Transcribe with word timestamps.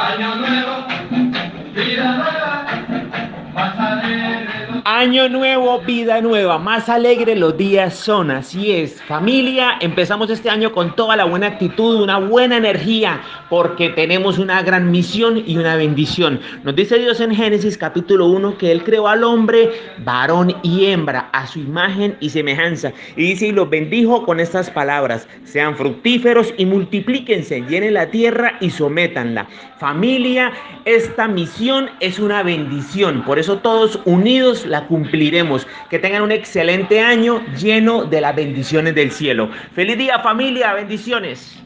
Año 0.00 0.34
nuevo, 0.36 0.86
vida 1.74 2.12
nueva. 2.16 2.39
Año 4.92 5.28
nuevo, 5.28 5.78
vida 5.82 6.20
nueva, 6.20 6.58
más 6.58 6.88
alegre 6.88 7.36
los 7.36 7.56
días 7.56 7.94
son, 7.94 8.32
así 8.32 8.72
es. 8.72 9.00
Familia, 9.04 9.78
empezamos 9.80 10.28
este 10.30 10.50
año 10.50 10.72
con 10.72 10.96
toda 10.96 11.14
la 11.14 11.26
buena 11.26 11.46
actitud, 11.46 12.02
una 12.02 12.18
buena 12.18 12.56
energía, 12.56 13.20
porque 13.48 13.90
tenemos 13.90 14.40
una 14.40 14.60
gran 14.64 14.90
misión 14.90 15.44
y 15.46 15.58
una 15.58 15.76
bendición. 15.76 16.40
Nos 16.64 16.74
dice 16.74 16.98
Dios 16.98 17.20
en 17.20 17.32
Génesis 17.32 17.78
capítulo 17.78 18.26
1 18.26 18.58
que 18.58 18.72
Él 18.72 18.82
creó 18.82 19.06
al 19.06 19.22
hombre 19.22 19.70
varón 19.98 20.56
y 20.64 20.86
hembra 20.86 21.30
a 21.32 21.46
su 21.46 21.60
imagen 21.60 22.16
y 22.18 22.30
semejanza. 22.30 22.92
Y 23.14 23.22
dice, 23.22 23.46
y 23.46 23.52
los 23.52 23.70
bendijo 23.70 24.26
con 24.26 24.40
estas 24.40 24.70
palabras, 24.70 25.28
sean 25.44 25.76
fructíferos 25.76 26.52
y 26.58 26.66
multiplíquense, 26.66 27.60
llenen 27.68 27.94
la 27.94 28.10
tierra 28.10 28.54
y 28.60 28.70
sométanla. 28.70 29.46
Familia, 29.78 30.50
esta 30.84 31.28
misión 31.28 31.90
es 32.00 32.18
una 32.18 32.42
bendición, 32.42 33.22
por 33.22 33.38
eso 33.38 33.58
todos 33.58 34.00
unidos 34.04 34.66
cumpliremos. 34.86 35.66
Que 35.88 35.98
tengan 35.98 36.22
un 36.22 36.32
excelente 36.32 37.00
año 37.00 37.42
lleno 37.56 38.04
de 38.04 38.20
las 38.20 38.34
bendiciones 38.34 38.94
del 38.94 39.10
cielo. 39.10 39.50
Feliz 39.74 39.98
día 39.98 40.18
familia, 40.20 40.72
bendiciones. 40.74 41.60